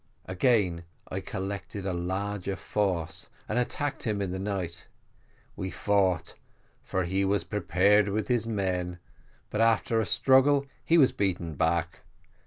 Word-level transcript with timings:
Again 0.25 0.83
I 1.09 1.19
collected 1.19 1.85
a 1.85 1.93
larger 1.93 2.55
force, 2.55 3.29
and 3.47 3.59
attacked 3.59 4.01
him 4.01 4.19
in 4.19 4.31
the 4.31 4.39
night: 4.39 4.87
we 5.55 5.69
fought, 5.69 6.33
for 6.83 7.03
he 7.03 7.23
was 7.23 7.43
prepared 7.43 8.09
with 8.09 8.27
his 8.27 8.47
men, 8.47 8.97
but 9.51 9.61
after 9.61 9.99
a 10.01 10.07
struggle 10.07 10.65
he 10.83 10.97
was 10.97 11.11
beaten 11.11 11.53
back. 11.53 11.99